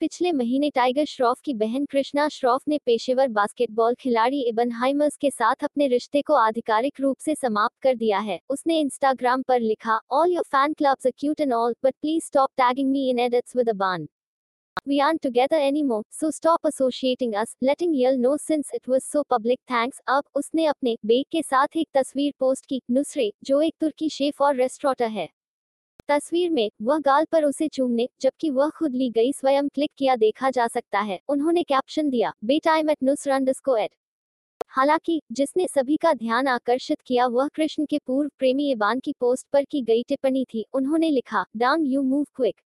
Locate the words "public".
19.24-19.60